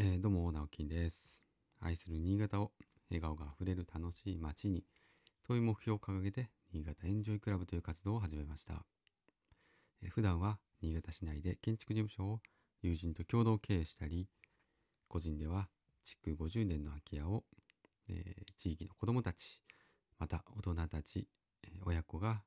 [0.00, 1.42] えーどうも直樹です。
[1.80, 2.70] 愛する新潟を
[3.10, 4.84] 笑顔があふれる楽しい街に
[5.44, 8.84] という目標を掲げて新潟エンジョイクラブという活動を始めました、
[10.04, 12.40] えー普段は新潟市内で建築事務所を
[12.80, 14.28] 友人と共同経営したり
[15.08, 15.66] 個人では
[16.04, 17.42] 築50年の空き家を、
[18.08, 19.62] えー地域の子どもたち
[20.20, 21.26] また大人たち、
[21.64, 22.44] え親子が、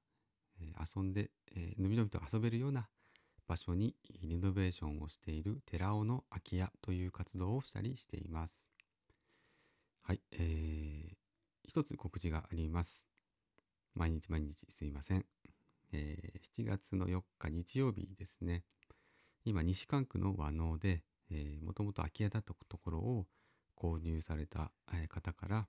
[0.62, 2.88] え遊んで、えーのびのびと遊べるような
[3.48, 8.66] 場所にリノベーションをしている寺尾の空き家という活動をしたりしています。
[10.04, 11.16] はい、えー、
[11.64, 13.06] 一つ告知があります。
[13.94, 15.26] 毎日毎日すいません。
[15.94, 18.64] えー7月の4日日曜日ですね。
[19.46, 23.28] 今、西関区の和能で、えー、もともと空き家だったところを
[23.76, 24.72] 購入された
[25.10, 25.68] 方から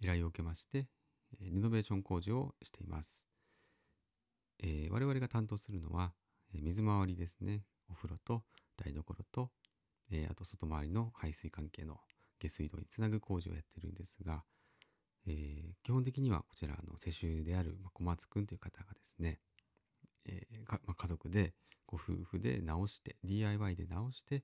[0.00, 0.88] 依頼を受けまして、
[1.40, 3.24] リノベーション工事をしています。
[4.58, 6.12] えー我々が担当するのは、
[6.52, 7.62] 水回りですね。
[7.88, 8.42] お風呂と
[8.76, 9.50] 台所と、
[10.30, 11.98] あと外回りの排水関係の
[12.38, 14.44] 下水道につなぐ工事をやってるんですが、
[15.26, 19.40] えー基本的にはこちらの世襲である小松くんという方がですね、
[20.26, 21.54] えーまあ家族で
[21.86, 24.42] ご夫婦で直して DIY で直して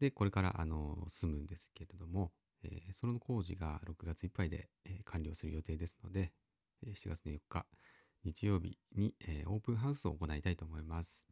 [0.00, 2.32] でこれからあの住むんですけれども、
[2.64, 4.68] えーその工事が6月いっぱいで、
[5.04, 6.32] 完了する予定ですので、
[6.86, 7.66] 7月の4日
[8.26, 11.24] 日曜日に、えーオープンハウスを行いたいと思います。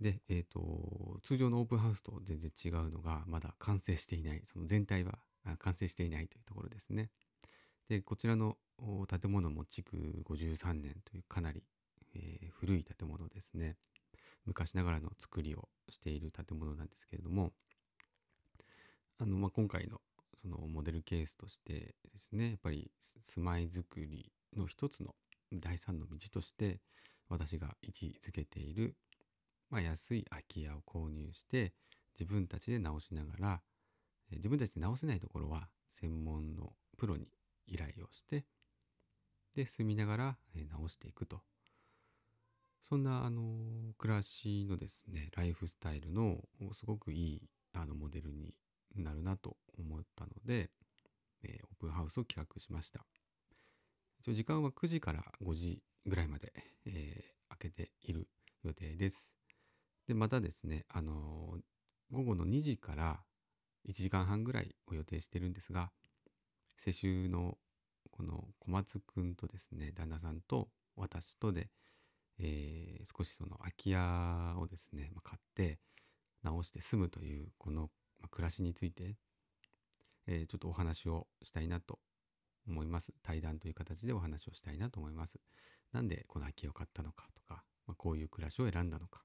[0.00, 5.18] で、えっ、と、通常のオープンハウスと全然違うのが、まだ完成していない、その全体は
[5.58, 7.08] 完成していないというところですね。
[7.88, 8.58] で、こちらの
[9.08, 11.64] 建物も築53年というかなり、
[12.14, 13.76] えー古い建物ですね。
[14.44, 17.52] 昔ながらの作りをしている建物なんですけれども、
[19.18, 20.02] あの、まあ、今回の
[20.42, 25.14] そのモデルケースとしてですね、やっぱり住まいづくりの一つの
[25.60, 26.80] 第三の道として
[27.28, 28.96] 私が位置づけている、
[29.70, 31.72] まあ、安い空き家を購入して
[32.18, 33.60] 自分たちで直しながら
[34.30, 37.28] 自分たちで直せないところは専門のプロに
[37.66, 38.44] 依頼をして
[39.54, 40.36] で住みながら
[40.70, 41.40] 直していくと。
[42.88, 46.36] そんなあの暮らしのですねライフスタイルの
[46.72, 47.42] すごくいい
[47.72, 48.54] あのモデルに
[48.96, 50.70] なるなと思ったので、
[51.42, 53.06] えーオープンハウスを企画しました。
[54.22, 56.52] 一応時間は9時から5時ぐらいまで、
[56.86, 58.28] えー開けている
[58.64, 59.36] 予定です。
[60.06, 61.60] でまたですねあのー
[62.12, 63.24] 午後の2時から
[63.88, 65.90] 1時間半ぐらいを予定してるんですが
[66.76, 67.58] 世襲の
[68.12, 71.68] この小松くんとですね旦那さんと私とで、
[72.38, 75.80] えー少しその空き家をですね、まあ買って
[76.44, 77.90] 直して住むというこの、
[78.30, 79.16] 暮らしについて、
[80.28, 81.98] えーちょっとお話をしたいなと
[82.66, 83.12] 思います。
[83.22, 85.38] 対談という形でお話をしたいなと思います。
[85.92, 89.22] なんでこの空き家を買ったのかとか、まあ、こういう暮らしを選んだのか、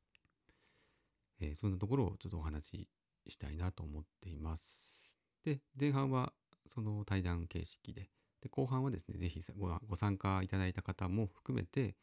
[1.40, 2.90] えーそんなところをちょっとお話し
[3.28, 5.14] したいなと思っています。
[5.44, 6.34] で前半は
[6.66, 8.10] その対談形式で
[8.42, 11.96] で後半はですねぜひごご参加いただいた方も含めて、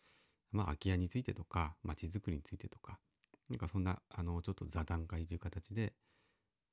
[0.53, 2.99] まあ、空き家についてとか街づくりについてとか
[3.51, 5.93] なんかそんなあのちょっと座談会という形で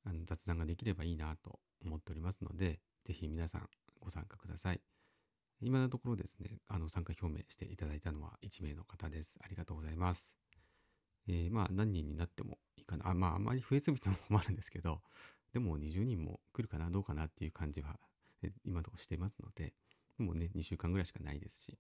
[0.04, 3.70] あの雑談ができればいいなと思っておりますのでぜひ皆さん
[4.02, 4.82] ご参加ください。
[5.62, 9.40] 今のところですねあの参加表明していただいたのは1名の方です。
[9.44, 10.36] ありがとうございます。
[11.28, 13.08] えーまあ何人になってもいいかな。
[13.10, 15.02] あまああんまり増えすぎても困るんですけど
[15.54, 18.00] でも20人も来るかなどうかなっていう感じは
[18.66, 19.74] 今のところしてますので
[20.18, 21.78] もうね2週間ぐらいしかないですし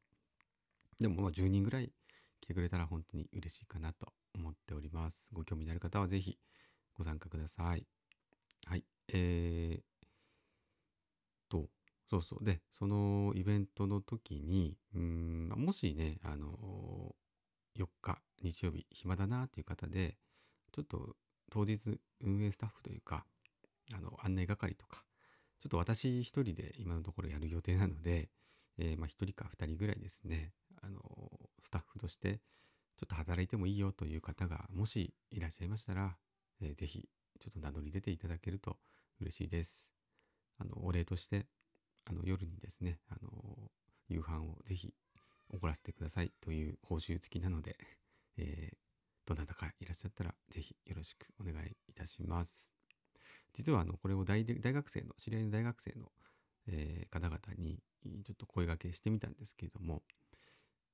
[0.99, 1.91] でもまあ10人ぐらい
[2.39, 5.29] 来てくれたら本当に嬉しいかなと思っております。
[5.33, 6.37] ご興味のある方はぜひ
[6.93, 7.85] ご参加ください。
[8.65, 9.90] はいえー、
[12.11, 17.15] そうそうでそのイベントの時にうーんもしねあの
[17.77, 20.17] 4日日曜日暇だなっていう方で
[20.73, 21.15] ちょっと
[21.49, 23.25] 当日運営スタッフというか
[23.95, 25.05] あの案内係とか
[25.61, 28.29] ちょっと私一人で今のところやる予定なので、
[28.77, 30.51] えーまあ一人か二人ぐらいですね
[30.81, 30.99] あの
[31.61, 32.41] スタッフとして
[32.97, 36.17] ちょっと働いてもいいよという方がもしいらっしゃいましたら、
[36.61, 37.07] えーぜひ
[37.39, 38.77] ちょっと名乗り出ていただけると
[39.21, 39.93] 嬉しいです。
[40.59, 41.47] あのお礼として
[42.05, 43.71] あの夜にですねあの
[44.09, 44.93] 夕飯をぜひ
[45.53, 47.77] 怒らせてくださいという報酬付きなので、
[48.37, 48.77] えー
[49.23, 52.71] どなたかいらっしゃったらぜひよろしくお願いいたします。
[53.53, 56.11] 実はあのこれを大学生の知り合いの大学生の、
[56.67, 57.81] えー方々に
[58.23, 60.01] ちょっと声掛けしてみたんですけれども、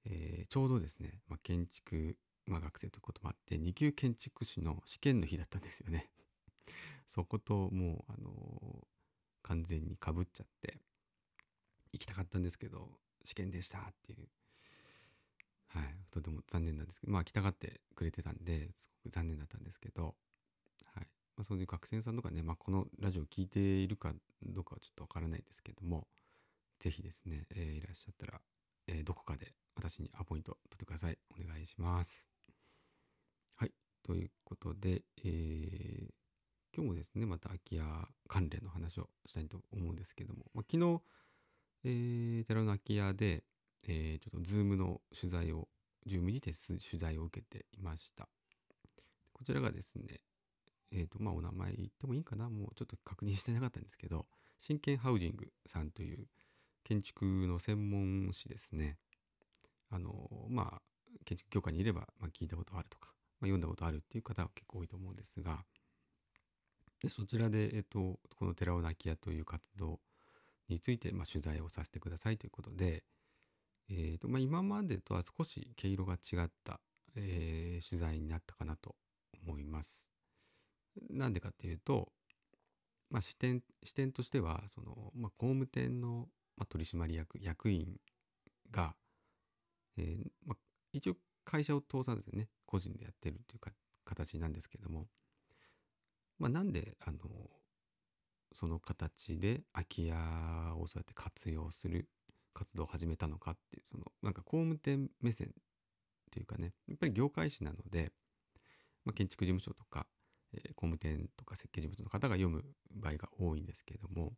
[0.04, 6.12] えーちょうどですね、まあ、建築、まあ、学生ということもあって2級建築士の試験の日だったんですよね。
[7.08, 8.88] そこともうあのー
[9.44, 10.78] 完全にかぶっちゃって
[11.94, 12.90] 行きたかったんですけど
[13.24, 14.28] 試験でしたっていう
[15.68, 20.16] はいとても残念なんですけどまあ来たがってくれてたんですごく残念だったんですけど
[20.94, 21.08] はい
[21.38, 24.12] まあ、そういう学生さんとかね、まあ、このラジオを聞いているか
[24.44, 26.08] どうかはちょっとわからないですけども、
[26.80, 28.42] ぜひですね、えー、いらっしゃったら、
[28.88, 31.18] えー、どこかで私にアポイント取ってください。
[31.40, 32.28] お願いします。
[33.56, 33.72] はい。
[34.04, 36.10] ということで、えー、
[36.76, 37.84] 今日もですね、また空き家
[38.28, 41.02] 関連の話をしたいと思うんですけども、まあ、昨日、
[41.90, 43.46] えー、寺の空き家で、
[43.88, 45.70] えー、ちょっとズームの取材を、
[46.06, 48.28] ズームにて取材を受けていました。
[49.32, 50.20] こちらがですね、
[50.92, 54.26] えっ、ー、と、まあ、お名前言ってもいいかなもうちょっと確認してなかったんですけど、
[54.60, 56.28] 新建ハウジングさんという
[56.84, 58.98] 建築の専門誌ですね。
[59.90, 60.82] あの、まあ、
[61.24, 65.64] 建築業界にいれば、まあ、聞いたことあるとか、まあ、読んだことあるっていう方は結構多いと思うんですが、
[67.02, 70.00] でそちらで、えっと、この寺尾泣き屋という活動
[70.70, 73.04] について、まあ、取材をさせてくださいということで、
[73.90, 76.80] えーとまあ、今までとは少し毛色が違った、
[77.16, 78.96] えー、取材になったかなと
[79.46, 80.10] 思います。
[81.10, 82.12] なんでかっていうと、
[83.10, 86.28] まあ、視点視点としてはその、まあ、工務店の、
[86.58, 87.98] ま、取締役役員
[88.72, 88.96] が、
[89.98, 90.58] えーまあ、
[90.92, 91.16] 一応
[91.46, 93.72] 会社を通さずね個人でやってるというか
[94.04, 95.08] 形なんですけども、
[96.40, 97.18] まあ、なんであの
[98.54, 100.16] その形で空き家
[100.76, 102.08] をそうやって活用する
[102.54, 105.52] 活動を始めたのかっていうそのなんか工務店目線っ
[106.32, 108.12] ていうかねやっぱり業界誌なので、
[109.06, 110.08] まあ、建築事務所とか、
[110.54, 112.64] えー、工務店とか設計事務所の方が読む
[112.96, 114.34] 場合が多いんですけれども、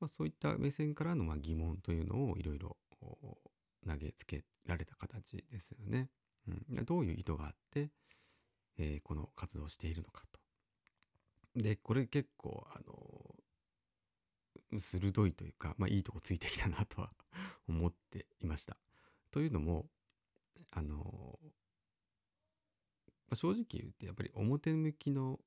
[0.00, 2.76] まあ、そういった目線からのまあ疑問というのをいろいろ
[3.86, 6.08] 投げつけられた形ですよね。
[6.48, 7.90] うん、どういう意図があって、
[8.78, 10.24] えー、この活動をしているのか。
[11.54, 13.36] で、これ結構、あの、
[14.78, 17.10] 鋭いというか、まあいいとこついてきたなとは
[17.68, 18.78] 思っていました。
[19.30, 19.90] というのも、
[20.70, 21.38] あの、
[23.28, 25.40] まあ、正直言ってやっぱり表向きの、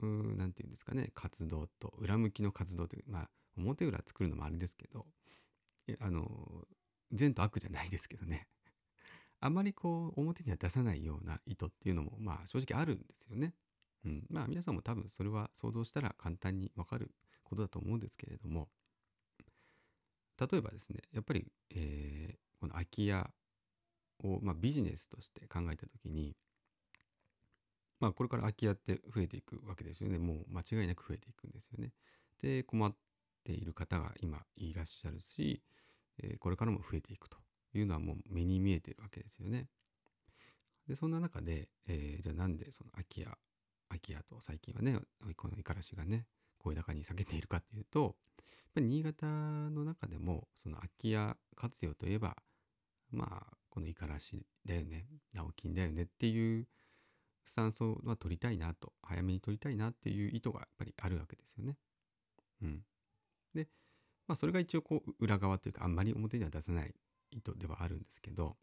[0.00, 5.06] 何て言うんですかね、活動と裏向きの活動という、まあ表裏作るのもあれですけど、
[6.00, 6.66] あの、
[7.12, 8.48] 善と悪じゃないですけどね。
[9.40, 13.54] あまりこう表には出さないような意図っていうのもまあ正直あるんですよね。
[14.04, 17.10] うん、まあ皆さんも多分それは想像したら簡単にわかる
[17.44, 18.68] ことだと思うんですけれども
[20.40, 23.30] 例えばですねやっぱり、えー、この空き家
[24.24, 26.34] を、まあ、ビジネスとして考えた時に
[28.00, 31.92] まあこれから空き家って増えていくわけですよねもう間違いなく増えていくんですよね。
[32.40, 32.92] で困っ
[33.44, 35.62] ている方が今いらっしゃるし、
[36.20, 37.36] えー、これからも増えていくと
[37.74, 39.68] いうのはもう目に見えてるわけですよね。
[40.88, 43.28] でそんな中で、えー、じゃあなんでその空き家
[43.92, 44.98] 空き家と最近はね
[45.36, 46.26] この五十嵐がね
[46.58, 48.12] 声高に下げているかっていうとやっ
[48.74, 52.36] ぱり新潟の中でもその空き家活用といえば
[53.10, 56.66] まあこの五十嵐だよね直金だよねっていう
[57.44, 61.76] スタンスを取りたいなと早めに取りたいなっていう意図がやっぱりあるわけですよね。
[62.62, 62.82] うん、
[63.54, 63.68] で
[64.28, 66.94] まあそれが一応こう裏側というかあんまり表には出せない
[67.32, 68.56] 意図ではあるんですけど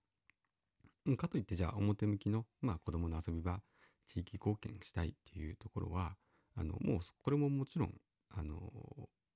[1.17, 3.61] かといってじゃあ表向きのまあ子供の遊び場
[4.09, 6.15] 地域貢献したいっていうところは
[6.55, 7.93] あのもうこれももちろん
[8.31, 8.59] あの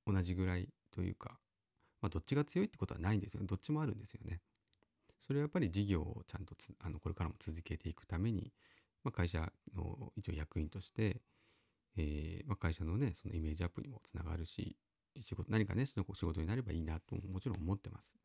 [0.05, 1.37] 同じぐらいというか、
[2.01, 4.41] まあ、どっちが強いってことはないんですよどっちもあるんですよね。
[5.19, 8.51] それはやっぱり事業をちゃんとあのこれからも続けていくために、
[9.05, 11.21] まあ、会社の一応役員として、
[11.95, 14.75] えーまあ、会社のねそのイメージアップにもつながるし
[15.21, 18.17] 仕事何かねその仕事になればいいなともちろん思ってます。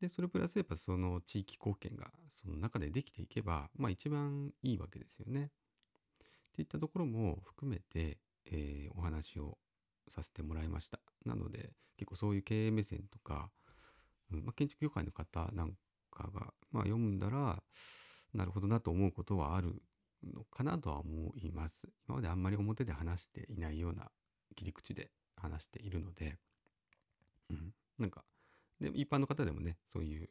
[0.00, 5.50] でそれプラスやっぱその地域貢献がその中でできていけばまあ一番いいわけですよね。
[6.54, 9.58] っていったところも含めて、えー、お話を
[10.08, 11.00] させてもらいました。
[11.26, 13.50] なので結構そういう経営目線とか、
[14.32, 15.72] うんまあ、建築業界の方なん
[16.12, 17.60] かが、まあ、読んだら
[18.32, 19.82] なるほどなと思うことはある
[20.32, 21.88] のかなとは思います。
[22.06, 24.10] 今まであんまり表で話していないような
[24.54, 26.36] 切り口で話しているので、
[27.50, 28.24] うん、なんか
[28.80, 30.30] で一般の方でもねそういう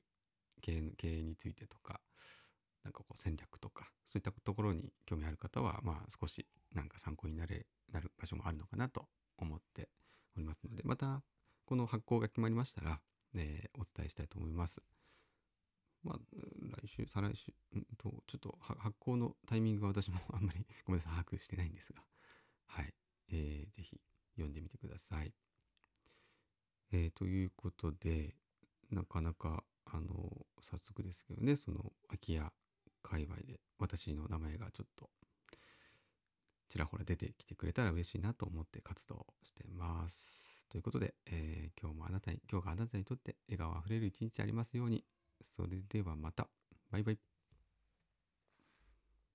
[0.61, 1.99] 経営経営についてとか
[2.83, 9.05] なんかこう戦略とかそういったところに興味ある方はまあ少しなんか参考になれなる場所もあるのかなと
[9.37, 9.89] 思って
[10.35, 11.21] おりますのでまた
[11.65, 12.99] この発行が決まりましたら、
[13.35, 14.81] えー、お伝えしたいと思います。
[16.03, 16.17] まあ、
[16.83, 22.03] 来週、再来週、んと、ちょっと発行のタイミングが私も あんまりごめんなさい、把握してないんですが、
[22.65, 22.93] はい、
[23.29, 24.01] えー、ぜひ
[24.33, 25.33] 読んでみてください。
[26.91, 28.35] えー、ということで、
[28.91, 32.53] なかなか、あの、早速ですけどね、その空き家
[33.13, 35.09] 界隈で私の名前がちょっと
[36.73, 40.65] ちらほら出てきてくれたら嬉しいなと思って活動してます。
[40.71, 45.03] ということで、えー、今日もあなたに、今日があなたにとって笑顔あふれる一日ありますように。
[45.55, 46.47] それではまた。
[46.91, 47.32] バイバイ。